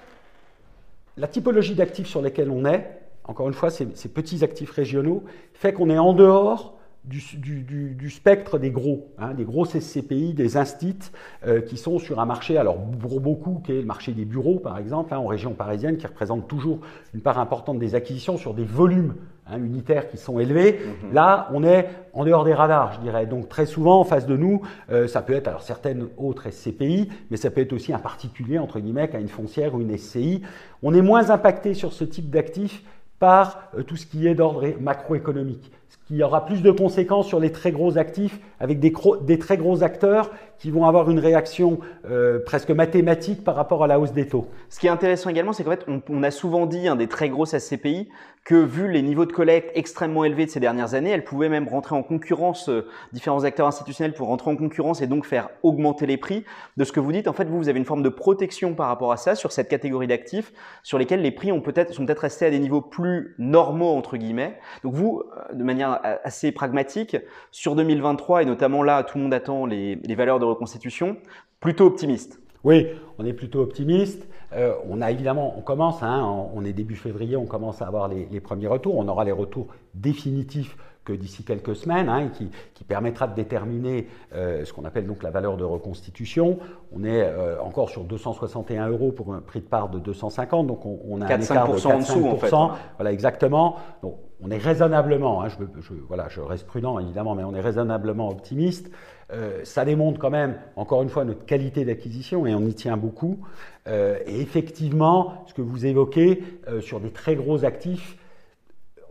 la 1.15 1.27
typologie 1.27 1.75
d'actifs 1.75 2.07
sur 2.07 2.23
lesquels 2.23 2.49
on 2.49 2.65
est, 2.65 2.98
encore 3.29 3.47
une 3.47 3.53
fois, 3.53 3.69
ces, 3.69 3.85
petits 3.85 4.43
actifs 4.43 4.71
régionaux, 4.71 5.23
fait 5.53 5.71
qu'on 5.71 5.91
est 5.91 5.99
en 5.99 6.13
dehors 6.13 6.79
du, 7.05 8.09
spectre 8.09 8.57
des 8.57 8.71
gros, 8.71 9.07
hein, 9.19 9.33
des 9.35 9.45
gros 9.45 9.65
SCPI, 9.65 10.33
des 10.33 10.57
instits 10.57 11.11
euh, 11.45 11.61
qui 11.61 11.77
sont 11.77 11.99
sur 11.99 12.19
un 12.19 12.25
marché, 12.25 12.57
alors 12.57 12.77
pour 12.99 13.21
beaucoup, 13.21 13.61
qui 13.63 13.71
est 13.71 13.81
le 13.81 13.85
marché 13.85 14.11
des 14.13 14.25
bureaux 14.25 14.59
par 14.59 14.77
exemple, 14.77 15.13
hein, 15.13 15.19
en 15.19 15.27
région 15.27 15.53
parisienne, 15.53 15.97
qui 15.97 16.07
représente 16.07 16.47
toujours 16.47 16.79
une 17.13 17.21
part 17.21 17.39
importante 17.39 17.79
des 17.79 17.95
acquisitions 17.95 18.37
sur 18.37 18.53
des 18.53 18.63
volumes 18.63 19.15
hein, 19.47 19.57
unitaires 19.57 20.09
qui 20.09 20.17
sont 20.17 20.39
élevés. 20.39 20.79
Mhm. 21.03 21.13
Là, 21.13 21.49
on 21.53 21.63
est 21.63 21.87
en 22.13 22.25
dehors 22.25 22.43
des 22.43 22.53
radars, 22.53 22.93
je 22.93 22.99
dirais. 22.99 23.27
Donc 23.27 23.47
très 23.47 23.65
souvent, 23.67 23.99
en 23.99 24.03
face 24.03 24.25
de 24.25 24.35
nous, 24.35 24.61
euh, 24.91 25.07
ça 25.07 25.21
peut 25.21 25.33
être 25.33 25.47
alors 25.47 25.61
certaines 25.61 26.07
autres 26.17 26.49
SCPI, 26.49 27.09
mais 27.29 27.37
ça 27.37 27.51
peut 27.51 27.61
être 27.61 27.73
aussi 27.73 27.93
un 27.93 27.99
particulier, 27.99 28.57
entre 28.57 28.79
guillemets, 28.79 29.15
à 29.15 29.19
une 29.19 29.29
foncière 29.29 29.75
ou 29.75 29.81
une 29.81 29.95
SCI. 29.95 30.41
On 30.81 30.93
est 30.93 31.01
moins 31.01 31.29
impacté 31.29 31.75
sur 31.75 31.93
ce 31.93 32.03
type 32.03 32.29
d'actifs 32.29 32.83
par 33.19 33.69
euh, 33.77 33.83
tout 33.83 33.97
ce 33.97 34.05
qui 34.05 34.27
est 34.27 34.35
d'ordre 34.35 34.67
macroéconomique 34.79 35.71
qui 36.09 36.23
aura 36.23 36.45
plus 36.45 36.63
de 36.63 36.71
conséquences 36.71 37.27
sur 37.27 37.39
les 37.39 37.51
très 37.51 37.71
gros 37.71 37.97
actifs 37.97 38.39
avec 38.59 38.79
des, 38.79 38.91
très 39.39 39.57
gros 39.57 39.83
acteurs 39.83 40.31
qui 40.57 40.71
vont 40.71 40.85
avoir 40.85 41.09
une 41.09 41.19
réaction 41.19 41.79
euh, 42.09 42.39
presque 42.45 42.71
mathématique 42.71 43.43
par 43.43 43.55
rapport 43.55 43.83
à 43.83 43.87
la 43.87 43.99
hausse 43.99 44.11
des 44.11 44.27
taux. 44.27 44.47
Ce 44.69 44.79
qui 44.79 44.87
est 44.87 44.89
intéressant 44.89 45.29
également, 45.29 45.53
c'est 45.53 45.63
qu'en 45.63 45.71
fait, 45.71 45.85
on, 46.09 46.23
a 46.23 46.31
souvent 46.31 46.65
dit, 46.65 46.87
un 46.87 46.95
des 46.95 47.07
très 47.07 47.29
grosses 47.29 47.57
SCPI, 47.57 48.09
que 48.43 48.55
vu 48.55 48.91
les 48.91 49.01
niveaux 49.01 49.25
de 49.25 49.31
collecte 49.31 49.69
extrêmement 49.75 50.23
élevés 50.23 50.45
de 50.45 50.49
ces 50.49 50.59
dernières 50.59 50.95
années, 50.95 51.11
elles 51.11 51.23
pouvaient 51.23 51.49
même 51.49 51.67
rentrer 51.67 51.95
en 51.95 52.03
concurrence, 52.03 52.67
euh, 52.67 52.87
différents 53.13 53.43
acteurs 53.43 53.67
institutionnels 53.67 54.13
pour 54.13 54.27
rentrer 54.27 54.49
en 54.49 54.55
concurrence 54.55 55.01
et 55.01 55.07
donc 55.07 55.25
faire 55.25 55.49
augmenter 55.61 56.05
les 56.07 56.17
prix. 56.17 56.43
De 56.75 56.83
ce 56.83 56.91
que 56.91 56.99
vous 56.99 57.11
dites, 57.11 57.27
en 57.27 57.33
fait, 57.33 57.45
vous, 57.45 57.57
vous 57.57 57.69
avez 57.69 57.79
une 57.79 57.85
forme 57.85 58.03
de 58.03 58.09
protection 58.09 58.73
par 58.73 58.87
rapport 58.87 59.11
à 59.11 59.17
ça 59.17 59.35
sur 59.35 59.51
cette 59.51 59.69
catégorie 59.69 60.07
d'actifs 60.07 60.51
sur 60.83 60.97
lesquels 60.97 61.21
les 61.21 61.31
prix 61.31 61.51
ont 61.51 61.61
peut-être, 61.61 61.93
sont 61.93 62.05
peut-être 62.05 62.19
restés 62.19 62.47
à 62.47 62.49
des 62.49 62.59
niveaux 62.59 62.81
plus 62.81 63.35
normaux, 63.37 63.95
entre 63.95 64.17
guillemets. 64.17 64.57
Donc 64.83 64.95
vous, 64.95 65.21
euh, 65.21 65.53
de 65.53 65.63
manière 65.63 65.78
assez 65.83 66.51
pragmatique, 66.51 67.17
sur 67.51 67.75
2023 67.75 68.43
et 68.43 68.45
notamment 68.45 68.83
là, 68.83 69.03
tout 69.03 69.17
le 69.17 69.23
monde 69.23 69.33
attend 69.33 69.65
les, 69.65 69.95
les 69.95 70.15
valeurs 70.15 70.39
de 70.39 70.45
reconstitution, 70.45 71.17
plutôt 71.59 71.85
optimiste. 71.85 72.39
Oui, 72.63 72.87
on 73.17 73.25
est 73.25 73.33
plutôt 73.33 73.61
optimiste. 73.61 74.27
Euh, 74.53 74.73
on 74.89 75.01
a 75.01 75.11
évidemment, 75.11 75.53
on 75.57 75.61
commence, 75.61 76.01
hein, 76.03 76.47
on 76.53 76.65
est 76.65 76.73
début 76.73 76.95
février, 76.95 77.37
on 77.37 77.45
commence 77.45 77.81
à 77.81 77.87
avoir 77.87 78.07
les, 78.07 78.39
premiers 78.39 78.67
retours. 78.67 78.97
On 78.97 79.07
aura 79.07 79.23
les 79.23 79.31
retours 79.31 79.67
définitifs 79.93 80.75
que 81.05 81.13
d'ici 81.13 81.43
quelques 81.43 81.75
semaines, 81.75 82.09
hein, 82.09 82.29
qui, 82.29 82.49
permettra 82.83 83.27
de 83.27 83.35
déterminer 83.35 84.07
euh, 84.33 84.65
ce 84.65 84.73
qu'on 84.73 84.83
appelle 84.83 85.05
donc 85.05 85.21
la 85.21 85.29
valeur 85.29 85.57
de 85.57 85.63
reconstitution. 85.63 86.57
On 86.91 87.03
est 87.03 87.21
euh, 87.21 87.61
encore 87.61 87.89
sur 87.89 88.03
261 88.03 88.89
euros 88.89 89.11
pour 89.11 89.33
un 89.35 89.41
prix 89.41 89.59
de 89.59 89.65
part 89.65 89.89
de 89.89 89.99
250, 89.99 90.65
donc 90.65 90.85
on, 90.85 91.21
a 91.21 91.25
un 91.25 91.39
écart 91.39 91.67
de 91.67 91.75
4 91.75 91.85
en 91.85 91.99
dessous 91.99 92.25
en 92.25 92.35
fait. 92.37 92.49
Voilà, 92.97 93.11
exactement. 93.11 93.75
Donc 94.01 94.15
on 94.41 94.51
est 94.51 94.57
raisonnablement, 94.57 95.43
hein, 95.43 95.49
je, 95.49 95.55
je, 95.81 95.93
voilà, 96.07 96.27
je 96.29 96.39
reste 96.39 96.65
prudent 96.65 96.97
évidemment, 96.99 97.35
mais 97.35 97.43
on 97.43 97.53
est 97.53 97.61
raisonnablement 97.61 98.29
optimiste. 98.29 98.89
Euh, 99.31 99.61
ça 99.63 99.85
démontre 99.85 100.19
quand 100.19 100.29
même, 100.29 100.57
encore 100.75 101.03
une 101.03 101.09
fois, 101.09 101.23
notre 101.23 101.45
qualité 101.45 101.85
d'acquisition 101.85 102.45
et 102.47 102.55
on 102.55 102.61
y 102.61 102.73
tient 102.73 102.97
beaucoup. 102.97 103.39
Euh, 103.87 104.17
et 104.25 104.41
effectivement, 104.41 105.43
ce 105.47 105.53
que 105.53 105.61
vous 105.61 105.85
évoquez 105.85 106.43
euh, 106.67 106.81
sur 106.81 106.99
des 106.99 107.11
très 107.11 107.35
gros 107.35 107.63
actifs, 107.63 108.17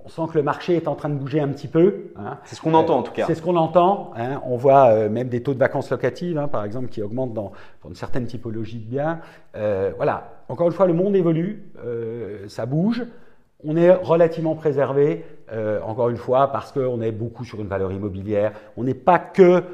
on 0.04 0.08
sent 0.08 0.22
que 0.32 0.38
le 0.38 0.42
marché 0.42 0.74
est 0.74 0.88
en 0.88 0.94
train 0.94 1.10
de 1.10 1.14
bouger 1.14 1.40
un 1.40 1.48
petit 1.48 1.68
peu. 1.68 2.12
Hein. 2.16 2.38
C'est 2.44 2.56
ce 2.56 2.62
qu'on 2.62 2.72
entend 2.72 2.98
en 2.98 3.02
tout 3.02 3.12
cas. 3.12 3.26
C'est 3.26 3.34
ce 3.34 3.42
qu'on 3.42 3.56
entend. 3.56 4.12
Hein. 4.16 4.40
On 4.46 4.56
voit 4.56 5.08
même 5.10 5.28
des 5.28 5.42
taux 5.42 5.52
de 5.52 5.58
vacances 5.58 5.90
locatives, 5.90 6.38
hein, 6.38 6.48
par 6.48 6.64
exemple, 6.64 6.88
qui 6.88 7.02
augmentent 7.02 7.34
dans, 7.34 7.52
dans, 7.82 7.90
une 7.90 7.94
certaine 7.94 8.26
typologie 8.26 8.78
de 8.78 8.88
biens. 8.88 9.20
voilà. 9.96 10.32
Encore 10.48 10.66
une 10.66 10.72
fois, 10.72 10.86
le 10.86 10.94
monde 10.94 11.14
évolue, 11.14 11.70
ça 12.48 12.64
bouge. 12.64 13.04
On 13.64 13.76
est 13.76 13.90
relativement 13.90 14.54
préservé, 14.54 15.24
encore 15.84 16.10
une 16.10 16.16
fois, 16.16 16.52
parce 16.52 16.70
qu'on 16.70 17.00
est 17.00 17.10
beaucoup 17.10 17.44
sur 17.44 17.60
une 17.60 17.66
valeur 17.66 17.90
immobilière. 17.90 18.52
On 18.76 18.84
n'est 18.84 18.94
pas 18.94 19.18
que 19.18 19.64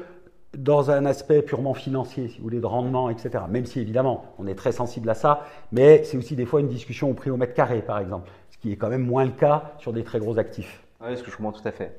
dans 0.57 0.89
un 0.89 1.05
aspect 1.05 1.41
purement 1.41 1.73
financier, 1.73 2.29
si 2.29 2.37
vous 2.37 2.43
voulez, 2.45 2.61
de 2.61 2.65
rendement, 2.65 3.09
etc. 3.09 3.43
Même 3.49 3.65
si 3.65 3.79
évidemment, 3.79 4.23
on 4.39 4.47
est 4.47 4.55
très 4.55 4.71
sensible 4.71 5.09
à 5.09 5.13
ça, 5.13 5.41
mais 5.71 6.03
c'est 6.03 6.17
aussi 6.17 6.35
des 6.35 6.45
fois 6.45 6.61
une 6.61 6.69
discussion 6.69 7.11
au 7.11 7.13
prix 7.13 7.29
au 7.29 7.37
mètre 7.37 7.53
carré, 7.53 7.81
par 7.81 7.99
exemple, 7.99 8.31
ce 8.49 8.57
qui 8.57 8.71
est 8.71 8.75
quand 8.75 8.89
même 8.89 9.05
moins 9.05 9.25
le 9.25 9.31
cas 9.31 9.73
sur 9.77 9.93
des 9.93 10.03
très 10.03 10.17
gros 10.17 10.39
actifs. 10.39 10.81
Oui, 11.01 11.15
ce 11.15 11.21
que 11.21 11.29
je 11.29 11.35
comprends 11.35 11.51
tout 11.51 11.67
à 11.67 11.71
fait. 11.71 11.95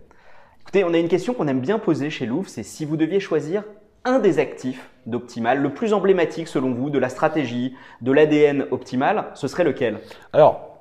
Écoutez, 0.62 0.82
on 0.82 0.92
a 0.92 0.98
une 0.98 1.08
question 1.08 1.34
qu'on 1.34 1.46
aime 1.46 1.60
bien 1.60 1.78
poser 1.78 2.10
chez 2.10 2.26
Louvre, 2.26 2.48
c'est 2.48 2.64
si 2.64 2.84
vous 2.84 2.96
deviez 2.96 3.20
choisir 3.20 3.62
un 4.04 4.18
des 4.18 4.38
actifs 4.40 4.90
d'Optimal, 5.04 5.60
le 5.60 5.72
plus 5.72 5.92
emblématique 5.92 6.48
selon 6.48 6.72
vous 6.72 6.90
de 6.90 6.98
la 6.98 7.10
stratégie, 7.10 7.76
de 8.00 8.10
l'ADN 8.10 8.66
Optimal, 8.72 9.26
ce 9.34 9.46
serait 9.46 9.64
lequel? 9.64 9.98
Alors, 10.32 10.75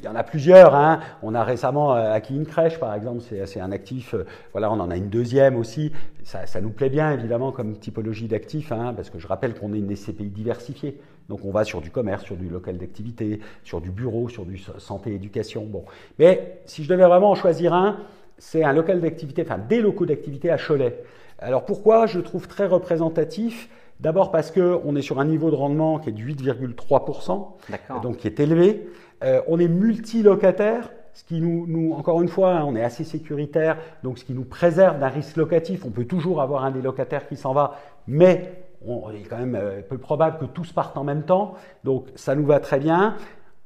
il 0.00 0.04
y 0.04 0.08
en 0.08 0.14
a 0.14 0.22
plusieurs. 0.22 0.74
Hein. 0.74 1.00
On 1.22 1.34
a 1.34 1.44
récemment 1.44 1.94
euh, 1.94 2.12
acquis 2.12 2.34
une 2.34 2.46
crèche, 2.46 2.78
par 2.78 2.94
exemple. 2.94 3.22
C'est 3.22 3.60
un 3.60 3.72
actif. 3.72 4.14
Euh, 4.14 4.24
voilà, 4.52 4.70
on 4.70 4.80
en 4.80 4.90
a 4.90 4.96
une 4.96 5.08
deuxième 5.08 5.56
aussi. 5.56 5.92
Ça, 6.24 6.46
ça 6.46 6.60
nous 6.60 6.70
plaît 6.70 6.90
bien, 6.90 7.12
évidemment, 7.12 7.52
comme 7.52 7.76
typologie 7.78 8.28
d'actifs, 8.28 8.72
hein, 8.72 8.92
parce 8.94 9.10
que 9.10 9.18
je 9.18 9.26
rappelle 9.26 9.54
qu'on 9.54 9.72
est 9.74 9.78
une 9.78 9.94
SCPI 9.94 10.28
diversifiée. 10.28 11.00
Donc, 11.28 11.44
on 11.44 11.50
va 11.50 11.64
sur 11.64 11.80
du 11.80 11.90
commerce, 11.90 12.24
sur 12.24 12.36
du 12.36 12.48
local 12.48 12.78
d'activité, 12.78 13.40
sur 13.62 13.80
du 13.80 13.90
bureau, 13.90 14.28
sur 14.28 14.44
du 14.44 14.58
santé-éducation. 14.78 15.64
Bon. 15.64 15.84
Mais 16.18 16.60
si 16.64 16.84
je 16.84 16.88
devais 16.88 17.06
vraiment 17.06 17.30
en 17.30 17.34
choisir 17.34 17.74
un, 17.74 17.98
c'est 18.38 18.64
un 18.64 18.72
local 18.72 19.00
d'activité, 19.00 19.42
enfin 19.42 19.58
des 19.58 19.80
locaux 19.80 20.06
d'activité 20.06 20.50
à 20.50 20.58
Cholet. 20.58 21.02
Alors, 21.38 21.64
pourquoi 21.64 22.06
je 22.06 22.20
trouve 22.20 22.48
très 22.48 22.66
représentatif? 22.66 23.68
D'abord 24.00 24.30
parce 24.30 24.52
qu'on 24.52 24.94
est 24.94 25.02
sur 25.02 25.18
un 25.18 25.24
niveau 25.24 25.50
de 25.50 25.56
rendement 25.56 25.98
qui 25.98 26.10
est 26.10 26.12
de 26.12 26.20
8,3%, 26.20 28.00
donc 28.02 28.18
qui 28.18 28.28
est 28.28 28.38
élevé. 28.38 28.88
Euh, 29.24 29.40
on 29.48 29.58
est 29.58 29.68
multilocataire, 29.68 30.90
ce 31.12 31.24
qui 31.24 31.40
nous, 31.40 31.92
encore 31.94 32.22
une 32.22 32.28
fois, 32.28 32.52
hein, 32.52 32.64
on 32.64 32.76
est 32.76 32.84
assez 32.84 33.04
sécuritaire, 33.04 33.76
donc 34.04 34.18
ce 34.18 34.24
qui 34.24 34.34
nous 34.34 34.44
préserve 34.44 35.00
d'un 35.00 35.08
risque 35.08 35.36
locatif. 35.36 35.84
On 35.84 35.90
peut 35.90 36.04
toujours 36.04 36.40
avoir 36.40 36.64
un 36.64 36.70
des 36.70 36.82
locataires 36.82 37.26
qui 37.26 37.36
s'en 37.36 37.52
va, 37.52 37.78
mais 38.06 38.68
on, 38.86 39.10
il 39.10 39.22
est 39.22 39.24
quand 39.24 39.38
même 39.38 39.56
euh, 39.56 39.80
peu 39.82 39.98
probable 39.98 40.38
que 40.38 40.44
tous 40.44 40.72
partent 40.72 40.96
en 40.96 41.04
même 41.04 41.24
temps. 41.24 41.54
Donc 41.84 42.06
ça 42.14 42.34
nous 42.34 42.46
va 42.46 42.60
très 42.60 42.78
bien. 42.78 43.16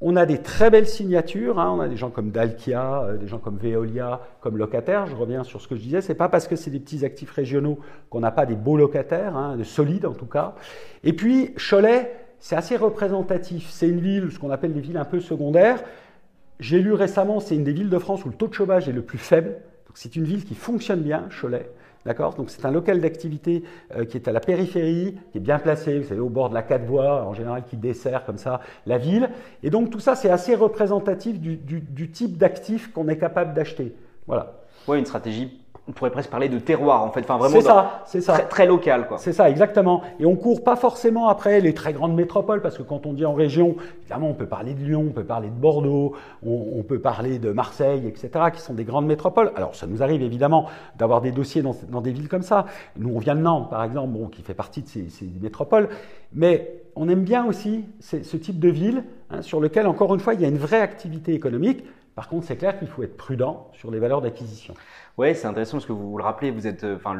On 0.00 0.16
a 0.16 0.26
des 0.26 0.38
très 0.38 0.70
belles 0.70 0.88
signatures. 0.88 1.60
Hein. 1.60 1.70
On 1.76 1.80
a 1.80 1.88
des 1.88 1.96
gens 1.96 2.10
comme 2.10 2.30
Dalkia, 2.30 3.02
euh, 3.02 3.16
des 3.18 3.28
gens 3.28 3.38
comme 3.38 3.58
Veolia, 3.58 4.20
comme 4.40 4.56
locataires. 4.56 5.06
Je 5.06 5.14
reviens 5.14 5.44
sur 5.44 5.60
ce 5.60 5.68
que 5.68 5.76
je 5.76 5.82
disais. 5.82 6.00
C'est 6.00 6.14
pas 6.14 6.28
parce 6.28 6.48
que 6.48 6.56
c'est 6.56 6.70
des 6.70 6.80
petits 6.80 7.04
actifs 7.04 7.30
régionaux 7.30 7.78
qu'on 8.10 8.20
n'a 8.20 8.32
pas 8.32 8.46
des 8.46 8.56
beaux 8.56 8.76
locataires, 8.76 9.36
hein, 9.36 9.56
de 9.56 9.64
solides 9.64 10.06
en 10.06 10.14
tout 10.14 10.26
cas. 10.26 10.54
Et 11.04 11.12
puis 11.12 11.54
Cholet, 11.54 12.10
c'est 12.42 12.56
assez 12.56 12.76
représentatif. 12.76 13.70
C'est 13.70 13.88
une 13.88 14.00
ville, 14.00 14.30
ce 14.32 14.38
qu'on 14.38 14.50
appelle 14.50 14.74
des 14.74 14.80
villes 14.80 14.96
un 14.96 15.04
peu 15.04 15.20
secondaires. 15.20 15.82
j'ai 16.58 16.80
lu 16.80 16.92
récemment, 16.92 17.38
c'est 17.38 17.54
une 17.54 17.62
des 17.62 17.72
villes 17.72 17.88
de 17.88 17.98
France 17.98 18.24
où 18.24 18.28
le 18.28 18.34
taux 18.34 18.48
de 18.48 18.52
chômage 18.52 18.88
est 18.88 18.92
le 18.92 19.02
plus 19.02 19.16
faible. 19.16 19.58
c'est 19.94 20.16
une 20.16 20.24
ville 20.24 20.44
qui 20.44 20.56
fonctionne 20.56 21.02
bien, 21.02 21.28
Cholet. 21.40 21.70
D'accord? 22.04 22.34
Donc 22.34 22.50
c'est 22.50 22.64
un 22.66 22.72
local 22.72 23.00
d'activité 23.00 23.62
euh, 23.94 24.04
qui 24.04 24.16
est 24.16 24.26
à 24.26 24.32
la 24.32 24.40
périphérie, 24.40 25.16
qui 25.30 25.38
est 25.38 25.40
bien 25.40 25.60
placé, 25.60 26.00
vous 26.00 26.08
savez, 26.08 26.20
au 26.20 26.28
bord 26.28 26.48
de 26.48 26.54
la 26.54 26.62
quatre 26.62 26.84
voies, 26.84 27.24
en 27.24 27.32
général 27.32 27.62
qui 27.64 27.76
dessert 27.76 28.24
comme 28.24 28.38
ça 28.38 28.60
la 28.86 28.98
ville. 28.98 29.30
Et 29.62 29.70
donc 29.70 29.90
tout 29.90 30.00
ça, 30.00 30.16
c'est 30.16 30.30
assez 30.30 30.56
représentatif 30.56 31.38
du, 31.38 31.56
du 31.56 32.10
type 32.10 32.38
d'actifs 32.38 32.92
qu'on 32.92 33.06
est 33.06 33.18
capable 33.18 33.54
d'acheter. 33.54 33.94
Voilà. 34.26 34.64
Oui, 34.88 34.98
une 34.98 35.06
stratégie 35.06 35.61
on 35.88 35.92
pourrait 35.92 36.10
presque 36.10 36.30
parler 36.30 36.48
de 36.48 36.60
terroir 36.60 37.02
en 37.02 37.10
fait, 37.10 37.20
enfin 37.20 37.38
vraiment 37.38 37.56
c'est 37.56 37.66
ça, 37.66 38.02
c'est 38.06 38.20
ça. 38.20 38.34
Très, 38.34 38.44
très, 38.44 38.66
local 38.66 39.08
quoi. 39.08 39.18
C'est 39.18 39.32
ça 39.32 39.50
exactement. 39.50 40.02
Et 40.20 40.26
on 40.26 40.36
court 40.36 40.62
pas 40.62 40.76
forcément 40.76 41.28
après 41.28 41.60
les 41.60 41.74
très 41.74 41.92
grandes 41.92 42.14
métropoles 42.14 42.62
parce 42.62 42.78
que 42.78 42.84
quand 42.84 43.04
on 43.04 43.12
dit 43.12 43.26
en 43.26 43.34
région, 43.34 43.74
évidemment 44.00 44.28
on 44.28 44.34
peut 44.34 44.46
parler 44.46 44.74
de 44.74 44.84
Lyon, 44.84 45.06
on 45.08 45.12
peut 45.12 45.24
parler 45.24 45.48
de 45.48 45.54
Bordeaux, 45.54 46.14
on, 46.46 46.82
peut 46.84 47.00
parler 47.00 47.38
de 47.40 47.50
Marseille, 47.50 48.06
etc. 48.06 48.30
qui 48.54 48.60
sont 48.60 48.74
des 48.74 48.84
grandes 48.84 49.06
métropoles. 49.06 49.50
Alors 49.56 49.74
ça 49.74 49.88
nous 49.88 50.04
arrive 50.04 50.22
évidemment 50.22 50.66
d'avoir 50.98 51.20
des 51.20 51.32
dossiers 51.32 51.62
dans, 51.62 51.74
dans, 51.88 52.00
des 52.00 52.12
villes 52.12 52.28
comme 52.28 52.42
ça. 52.42 52.66
Nous 52.96 53.12
on 53.12 53.18
vient 53.18 53.34
de 53.34 53.40
Nantes 53.40 53.68
par 53.68 53.82
exemple, 53.82 54.12
bon, 54.12 54.28
qui 54.28 54.42
fait 54.42 54.54
partie 54.54 54.82
de 54.82 54.88
ces, 54.88 55.08
ces 55.08 55.28
métropoles, 55.40 55.88
mais 56.32 56.82
on 56.94 57.08
aime 57.08 57.24
bien 57.24 57.44
aussi 57.44 57.84
ce 58.00 58.36
type 58.36 58.60
de 58.60 58.68
ville 58.68 59.02
hein, 59.30 59.42
sur 59.42 59.60
lequel 59.60 59.88
encore 59.88 60.14
une 60.14 60.20
fois 60.20 60.34
il 60.34 60.40
y 60.40 60.44
a 60.44 60.48
une 60.48 60.58
vraie 60.58 60.80
activité 60.80 61.34
économique. 61.34 61.84
Par 62.14 62.28
contre, 62.28 62.46
c'est 62.46 62.56
clair 62.56 62.78
qu'il 62.78 62.88
faut 62.88 63.02
être 63.02 63.16
prudent 63.16 63.70
sur 63.72 63.90
les 63.90 63.98
valeurs 63.98 64.20
d'acquisition. 64.20 64.74
Oui, 65.16 65.34
c'est 65.34 65.46
intéressant 65.46 65.78
parce 65.78 65.86
que 65.86 65.92
vous, 65.92 66.10
vous 66.10 66.18
le 66.18 66.24
rappelez, 66.24 66.50
vous 66.50 66.66
êtes, 66.66 66.84
euh, 66.84 66.96
enfin, 66.96 67.14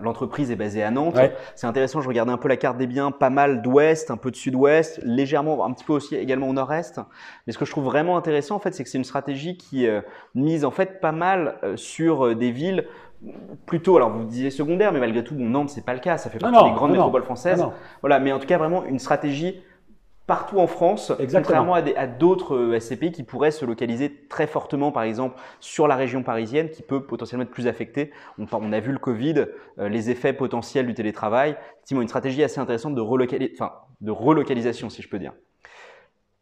l'entreprise 0.00 0.50
est 0.50 0.56
basée 0.56 0.82
à 0.82 0.90
Nantes. 0.90 1.18
C'est 1.54 1.66
intéressant. 1.66 2.00
Je 2.00 2.08
regardais 2.08 2.32
un 2.32 2.36
peu 2.36 2.48
la 2.48 2.56
carte 2.56 2.76
des 2.76 2.86
biens, 2.86 3.10
pas 3.10 3.30
mal 3.30 3.62
d'ouest, 3.62 4.10
un 4.10 4.16
peu 4.16 4.30
de 4.30 4.36
sud-ouest, 4.36 5.00
légèrement, 5.02 5.64
un 5.64 5.72
petit 5.72 5.84
peu 5.84 5.94
aussi 5.94 6.14
également 6.16 6.48
au 6.48 6.52
nord-est. 6.52 7.00
Mais 7.46 7.52
ce 7.52 7.58
que 7.58 7.64
je 7.64 7.70
trouve 7.70 7.84
vraiment 7.84 8.16
intéressant, 8.16 8.56
en 8.56 8.60
fait, 8.60 8.72
c'est 8.72 8.84
que 8.84 8.90
c'est 8.90 8.98
une 8.98 9.04
stratégie 9.04 9.56
qui 9.56 9.86
euh, 9.86 10.02
mise 10.34 10.64
en 10.64 10.70
fait 10.70 11.00
pas 11.00 11.12
mal 11.12 11.58
euh, 11.62 11.76
sur 11.76 12.36
des 12.36 12.50
villes 12.50 12.86
plutôt, 13.66 13.96
alors 13.96 14.10
vous 14.10 14.24
disiez 14.24 14.50
secondaire, 14.50 14.92
mais 14.92 15.00
malgré 15.00 15.24
tout, 15.24 15.34
bon, 15.34 15.48
Nantes, 15.48 15.70
c'est 15.70 15.84
pas 15.84 15.94
le 15.94 16.00
cas, 16.00 16.18
ça 16.18 16.30
fait 16.30 16.38
partie 16.38 16.64
des 16.64 16.74
grandes 16.74 16.92
métropoles 16.92 17.24
françaises. 17.24 17.64
Voilà, 18.00 18.20
mais 18.20 18.32
en 18.32 18.38
tout 18.38 18.46
cas, 18.46 18.58
vraiment 18.58 18.84
une 18.84 18.98
stratégie 18.98 19.60
partout 20.28 20.58
en 20.58 20.66
France, 20.66 21.10
contrairement 21.32 21.72
à, 21.72 22.06
d'autres 22.06 22.54
euh, 22.54 22.78
SCPI 22.78 23.12
qui 23.12 23.22
pourraient 23.22 23.50
se 23.50 23.64
localiser 23.64 24.26
très 24.28 24.46
fortement, 24.46 24.92
par 24.92 25.02
exemple, 25.04 25.40
sur 25.58 25.88
la 25.88 25.96
région 25.96 26.22
parisienne, 26.22 26.68
qui 26.68 26.82
peut 26.82 27.02
potentiellement 27.02 27.44
être 27.44 27.50
plus 27.50 27.66
affectée. 27.66 28.12
On, 28.38 28.44
on 28.52 28.72
a 28.72 28.78
vu 28.78 28.92
le 28.92 28.98
Covid, 28.98 29.46
euh, 29.78 29.88
les 29.88 30.10
effets 30.10 30.34
potentiels 30.34 30.86
du 30.86 30.92
télétravail. 30.92 31.56
Effectivement, 31.76 32.02
une 32.02 32.08
stratégie 32.08 32.44
assez 32.44 32.60
intéressante 32.60 32.94
de, 32.94 33.00
enfin, 33.00 33.72
de 34.02 34.10
relocalisation, 34.10 34.90
si 34.90 35.00
je 35.00 35.08
peux 35.08 35.18
dire. 35.18 35.32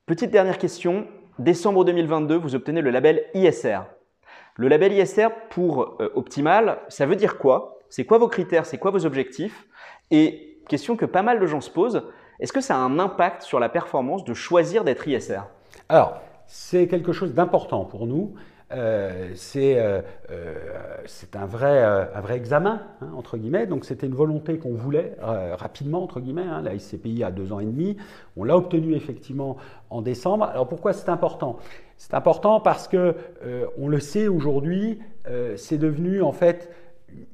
Petite 0.05 0.33
dernière 0.33 0.59
question. 0.59 1.07
Décembre 1.39 1.85
2022, 1.85 2.35
vous 2.35 2.57
obtenez 2.57 2.81
le 2.81 2.91
label 2.91 3.23
ISR. 3.35 3.83
Le 4.57 4.67
label 4.67 4.95
ISR 4.95 5.29
pour 5.51 5.97
euh, 6.01 6.11
Optimal, 6.17 6.81
ça 6.89 7.07
veut 7.07 7.15
dire 7.15 7.39
quoi? 7.39 7.79
C'est 7.89 8.05
quoi 8.05 8.19
vos 8.19 8.27
critères? 8.27 8.67
C'est 8.67 8.79
quoi 8.79 8.91
vos 8.91 9.07
objectifs? 9.07 9.69
Et 10.11 10.59
question 10.69 10.97
que 10.97 11.05
pas 11.05 11.23
mal 11.23 11.39
de 11.39 11.47
gens 11.47 11.61
se 11.61 11.71
posent, 11.71 12.03
est-ce 12.41 12.53
que 12.53 12.61
ça 12.61 12.77
a 12.77 12.79
un 12.79 12.99
impact 12.99 13.43
sur 13.43 13.61
la 13.61 13.69
performance 13.69 14.25
de 14.25 14.35
choisir 14.35 14.85
d'être 14.85 15.07
ISR 15.09 15.43
Alors, 15.89 16.21
c'est 16.47 16.87
quelque 16.87 17.13
chose 17.13 17.35
d'important 17.35 17.85
pour 17.85 18.07
nous. 18.07 18.35
Euh, 18.73 19.31
c'est 19.37 19.79
euh, 19.79 20.01
euh, 20.33 20.57
un, 21.35 21.47
vrai, 21.47 21.83
un 21.83 22.21
vrai 22.21 22.37
examen, 22.37 22.83
hein, 23.01 23.11
entre 23.17 23.37
guillemets. 23.37 23.67
Donc 23.67 23.85
c'était 23.85 24.07
une 24.07 24.15
volonté 24.15 24.59
qu'on 24.59 24.75
voulait 24.75 25.17
rapidement, 25.21 26.03
entre 26.03 26.21
guillemets. 26.21 26.43
Hein, 26.43 26.63
la 26.63 26.79
SCPI 26.79 27.23
a 27.23 27.31
deux 27.31 27.53
ans 27.53 27.61
et 27.61 27.67
demi. 27.67 27.97
On 28.37 28.45
l'a 28.45 28.57
obtenu 28.57 28.95
effectivement 28.95 29.57
en 29.91 30.03
décembre. 30.03 30.47
Alors 30.47 30.69
pourquoi 30.69 30.93
c'est 30.93 31.09
important? 31.09 31.59
C'est 31.97 32.15
important 32.15 32.61
parce 32.61 32.89
que, 32.89 33.15
on 33.79 33.89
le 33.89 34.01
sait 34.01 34.29
aujourd'hui, 34.29 34.99
c'est 35.57 35.79
devenu 35.79 36.21
en 36.21 36.33
fait 36.33 36.71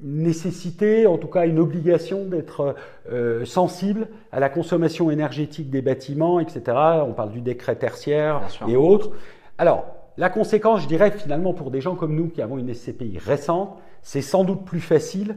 nécessité, 0.01 1.07
en 1.07 1.19
tout 1.19 1.29
cas 1.29 1.47
une 1.47 1.59
obligation 1.59 2.25
d'être 2.25 2.75
euh, 3.11 3.45
sensible 3.45 4.09
à 4.33 4.41
la 4.41 4.49
consommation 4.49 5.11
énergétique 5.11 5.71
des 5.71 5.83
bâtiments, 5.83 6.41
etc. 6.41 6.63
On 7.07 7.13
parle 7.13 7.31
du 7.31 7.41
décret 7.41 7.77
tertiaire 7.77 8.43
et 8.69 8.77
autres. 8.77 9.11
Alors, 9.59 9.85
la 10.17 10.29
conséquence, 10.29 10.83
je 10.83 10.89
dirais 10.89 11.11
finalement 11.11 11.55
pour 11.55 11.71
des 11.71 11.81
gens 11.81 11.95
comme 11.95 12.15
nous 12.15 12.29
qui 12.29 12.43
avons 12.43 12.59
une 12.59 12.73
SCPI 12.73 13.19
récente, 13.19 13.77
c'est 14.03 14.23
sans 14.23 14.45
doute 14.45 14.65
plus 14.65 14.81
facile 14.81 15.37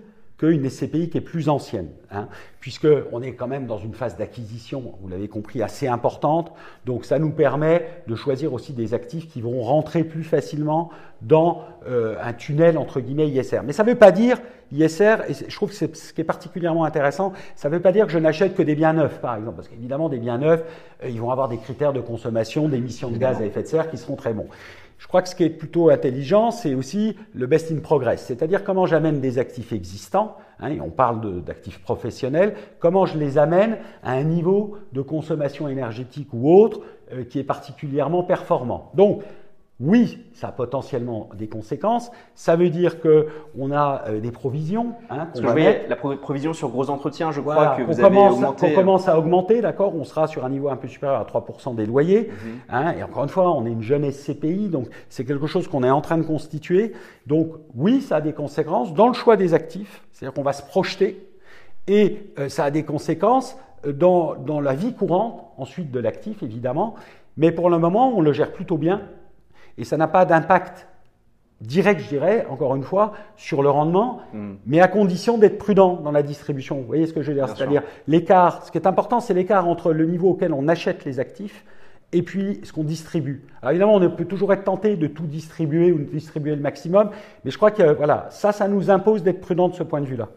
qu'une 0.49 0.69
SCPI 0.69 1.09
qui 1.09 1.17
est 1.17 1.21
plus 1.21 1.49
ancienne, 1.49 1.89
hein, 2.11 2.27
puisqu'on 2.59 3.21
est 3.21 3.33
quand 3.33 3.47
même 3.47 3.67
dans 3.67 3.77
une 3.77 3.93
phase 3.93 4.17
d'acquisition, 4.17 4.93
vous 5.01 5.07
l'avez 5.07 5.27
compris, 5.27 5.61
assez 5.61 5.87
importante. 5.87 6.51
Donc 6.85 7.05
ça 7.05 7.19
nous 7.19 7.31
permet 7.31 7.87
de 8.07 8.15
choisir 8.15 8.53
aussi 8.53 8.73
des 8.73 8.93
actifs 8.93 9.27
qui 9.27 9.41
vont 9.41 9.61
rentrer 9.61 10.03
plus 10.03 10.23
facilement 10.23 10.89
dans 11.21 11.63
euh, 11.87 12.15
un 12.21 12.33
tunnel 12.33 12.77
entre 12.77 12.99
guillemets 12.99 13.29
ISR. 13.29 13.61
Mais 13.65 13.73
ça 13.73 13.83
ne 13.83 13.89
veut 13.89 13.97
pas 13.97 14.11
dire 14.11 14.39
ISR, 14.71 15.17
et 15.29 15.33
je 15.47 15.55
trouve 15.55 15.69
que 15.69 15.75
c'est 15.75 15.95
ce 15.95 16.13
qui 16.13 16.21
est 16.21 16.25
particulièrement 16.25 16.85
intéressant, 16.85 17.33
ça 17.55 17.69
ne 17.69 17.75
veut 17.75 17.81
pas 17.81 17.91
dire 17.91 18.07
que 18.07 18.11
je 18.11 18.19
n'achète 18.19 18.55
que 18.55 18.63
des 18.63 18.75
biens 18.75 18.93
neufs, 18.93 19.19
par 19.21 19.35
exemple, 19.35 19.57
parce 19.57 19.67
qu'évidemment 19.67 20.09
des 20.09 20.17
biens 20.17 20.37
neufs, 20.37 20.63
euh, 21.03 21.09
ils 21.09 21.21
vont 21.21 21.31
avoir 21.31 21.47
des 21.49 21.57
critères 21.57 21.93
de 21.93 22.01
consommation, 22.01 22.67
d'émissions 22.67 23.11
de 23.11 23.17
gaz 23.17 23.41
à 23.41 23.45
effet 23.45 23.61
de 23.61 23.67
serre 23.67 23.89
qui 23.89 23.97
seront 23.97 24.15
très 24.15 24.33
bons. 24.33 24.47
Je 24.97 25.07
crois 25.07 25.21
que 25.21 25.29
ce 25.29 25.35
qui 25.35 25.43
est 25.43 25.49
plutôt 25.49 25.89
intelligent, 25.89 26.51
c'est 26.51 26.73
aussi 26.73 27.15
le 27.33 27.47
best 27.47 27.71
in 27.71 27.79
progress, 27.79 28.25
c'est-à-dire 28.25 28.63
comment 28.63 28.85
j'amène 28.85 29.19
des 29.19 29.39
actifs 29.39 29.73
existants, 29.73 30.37
hein, 30.59 30.69
et 30.69 30.81
on 30.81 30.89
parle 30.89 31.43
d'actifs 31.43 31.79
professionnels, 31.79 32.55
comment 32.79 33.05
je 33.05 33.17
les 33.17 33.37
amène 33.37 33.77
à 34.03 34.13
un 34.13 34.23
niveau 34.23 34.77
de 34.93 35.01
consommation 35.01 35.67
énergétique 35.67 36.29
ou 36.33 36.51
autre 36.51 36.81
euh, 37.13 37.23
qui 37.23 37.39
est 37.39 37.43
particulièrement 37.43 38.23
performant. 38.23 38.91
Donc, 38.95 39.21
oui, 39.81 40.19
ça 40.31 40.47
a 40.47 40.51
potentiellement 40.53 41.29
des 41.35 41.49
conséquences. 41.49 42.09
Ça 42.33 42.55
veut 42.55 42.69
dire 42.69 43.01
que 43.01 43.27
on 43.59 43.71
a 43.71 44.03
euh, 44.07 44.19
des 44.21 44.31
provisions. 44.31 44.93
Hein, 45.09 45.27
qu'on 45.33 45.41
la 45.41 45.95
provision 45.97 46.53
sur 46.53 46.69
gros 46.69 46.89
entretiens, 46.89 47.33
je 47.33 47.41
crois 47.41 47.75
que 47.75 47.81
vous 47.81 47.99
avez 47.99 48.17
augmenté. 48.17 48.71
On 48.71 48.75
commence 48.75 49.09
à 49.09 49.19
augmenter, 49.19 49.59
d'accord. 49.59 49.93
On 49.93 50.05
sera 50.05 50.27
sur 50.27 50.45
un 50.45 50.49
niveau 50.49 50.69
un 50.69 50.77
peu 50.77 50.87
supérieur 50.87 51.19
à 51.19 51.25
3% 51.25 51.75
des 51.75 51.85
loyers. 51.85 52.29
Mhm. 52.29 52.51
hein, 52.69 52.93
et 52.97 53.03
encore 53.03 53.23
une 53.23 53.29
fois, 53.29 53.51
on 53.51 53.65
est 53.65 53.71
une 53.71 53.81
jeune 53.81 54.09
SCPI, 54.09 54.69
donc 54.69 54.87
c'est 55.09 55.25
quelque 55.25 55.47
chose 55.47 55.67
qu'on 55.67 55.83
est 55.83 55.89
en 55.89 56.01
train 56.01 56.17
de 56.17 56.23
constituer. 56.23 56.93
Donc 57.27 57.49
oui, 57.75 57.99
ça 57.99 58.17
a 58.17 58.21
des 58.21 58.33
conséquences 58.33 58.93
dans 58.93 59.07
le 59.07 59.13
choix 59.13 59.35
des 59.35 59.53
actifs. 59.53 60.03
C'est-à-dire 60.13 60.33
qu'on 60.33 60.43
va 60.43 60.53
se 60.53 60.63
projeter 60.63 61.27
et 61.87 62.31
euh, 62.39 62.47
ça 62.47 62.63
a 62.63 62.71
des 62.71 62.83
conséquences 62.83 63.57
euh, 63.85 63.91
dans, 63.91 64.35
dans 64.35 64.61
la 64.61 64.73
vie 64.73 64.93
courante, 64.93 65.43
ensuite 65.57 65.91
de 65.91 65.99
l'actif 65.99 66.43
évidemment. 66.43 66.95
Mais 67.35 67.51
pour 67.51 67.69
le 67.69 67.77
moment, 67.77 68.13
on 68.15 68.21
le 68.21 68.31
gère 68.31 68.53
plutôt 68.53 68.77
bien 68.77 69.01
et 69.77 69.83
ça 69.83 69.97
n'a 69.97 70.07
pas 70.07 70.25
d'impact 70.25 70.87
direct, 71.61 72.01
je 72.01 72.09
dirais, 72.09 72.45
encore 72.49 72.75
une 72.75 72.83
fois, 72.83 73.13
sur 73.37 73.63
le 73.63 73.69
rendement, 73.69 74.21
hmm. 74.33 74.55
mais 74.65 74.81
à 74.81 74.87
condition 74.87 75.37
d'être 75.37 75.57
prudent 75.57 76.01
dans 76.03 76.11
la 76.11 76.23
distribution. 76.23 76.77
Vous 76.77 76.87
voyez 76.87 77.07
ce 77.07 77.13
que 77.13 77.21
je 77.21 77.31
veux 77.31 77.37
dire? 77.37 77.47
C'est-à-dire 77.49 77.83
l'écart, 78.07 78.65
ce 78.65 78.71
qui 78.71 78.77
est 78.77 78.87
important, 78.87 79.19
c'est 79.19 79.33
l'écart 79.33 79.67
entre 79.67 79.93
le 79.93 80.05
niveau 80.05 80.31
auquel 80.31 80.53
on 80.53 80.67
achète 80.67 81.05
les 81.05 81.19
actifs 81.19 81.65
et 82.11 82.21
puis 82.21 82.61
ce 82.63 82.71
qu'on 82.71 82.83
distribue. 82.83 83.43
Alors 83.61 83.71
évidemment, 83.71 83.95
on 83.95 84.09
peut 84.11 84.25
toujours 84.25 84.53
être 84.53 84.63
tenté 84.63 84.95
de 84.95 85.07
tout 85.07 85.25
distribuer 85.25 85.91
ou 85.91 85.97
de 85.97 86.03
distribuer 86.03 86.55
le 86.55 86.61
maximum, 86.61 87.09
mais 87.43 87.51
je 87.51 87.57
crois 87.57 87.71
que 87.71 87.93
voilà, 87.93 88.27
ça, 88.29 88.51
ça 88.51 88.67
nous 88.67 88.89
impose 88.89 89.23
d'être 89.23 89.41
prudent 89.41 89.69
de 89.69 89.75
ce 89.75 89.83
point 89.83 90.01
de 90.01 90.05
vue-là. 90.05 90.29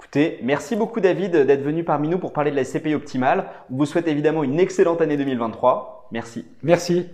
Écoutez, 0.00 0.40
merci 0.42 0.74
beaucoup 0.74 1.00
David 1.00 1.36
d'être 1.46 1.62
venu 1.62 1.84
parmi 1.84 2.08
nous 2.08 2.18
pour 2.18 2.32
parler 2.32 2.50
de 2.50 2.56
la 2.56 2.64
CPI 2.64 2.94
optimale. 2.94 3.44
On 3.70 3.76
vous 3.76 3.86
souhaite 3.86 4.08
évidemment 4.08 4.42
une 4.42 4.58
excellente 4.58 5.00
année 5.00 5.16
2023. 5.16 6.08
Merci. 6.10 6.44
Merci. 6.62 7.12